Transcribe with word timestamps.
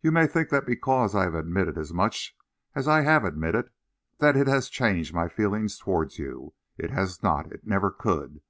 You 0.00 0.10
may 0.10 0.26
think 0.26 0.48
that 0.48 0.64
because 0.64 1.14
I 1.14 1.24
have 1.24 1.34
admitted 1.34 1.76
as 1.76 1.92
much 1.92 2.34
as 2.74 2.88
I 2.88 3.02
have 3.02 3.26
admitted, 3.26 3.68
that 4.18 4.34
it 4.34 4.46
has 4.46 4.70
changed 4.70 5.12
my 5.12 5.28
feelings 5.28 5.76
towards 5.78 6.18
you. 6.18 6.54
It 6.78 6.88
has 6.92 7.22
not. 7.22 7.52
It 7.52 7.66
never 7.66 7.90
could. 7.90 8.38